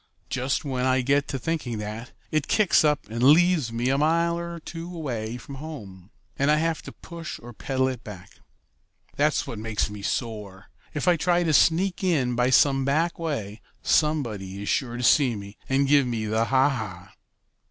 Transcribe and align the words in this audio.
Just 0.31 0.65
when 0.65 0.83
I 0.83 1.01
get 1.01 1.27
to 1.27 1.37
thinking 1.37 1.77
that, 1.77 2.11
it 2.31 2.47
kicks 2.47 2.83
up 2.83 3.07
and 3.11 3.21
leaves 3.21 3.71
me 3.71 3.89
a 3.89 3.99
mile 3.99 4.35
or 4.35 4.59
two 4.59 4.87
away 4.95 5.37
from 5.37 5.53
home, 5.61 6.09
and 6.39 6.49
I 6.49 6.55
have 6.55 6.81
to 6.81 6.91
push 6.91 7.39
or 7.39 7.53
pedal 7.53 7.87
it 7.87 8.03
back. 8.03 8.39
That's 9.15 9.45
what 9.45 9.59
makes 9.59 9.91
me 9.91 10.01
sore. 10.01 10.71
If 10.95 11.07
I 11.07 11.17
try 11.17 11.43
to 11.43 11.53
sneak 11.53 12.03
in 12.03 12.33
by 12.33 12.49
some 12.49 12.83
back 12.83 13.19
way 13.19 13.61
somebody 13.83 14.63
is 14.63 14.69
sure 14.69 14.97
to 14.97 15.03
see 15.03 15.35
me 15.35 15.55
and 15.69 15.87
give 15.87 16.07
me 16.07 16.25
the 16.25 16.45
ha 16.45 16.69
ha." 16.71 17.13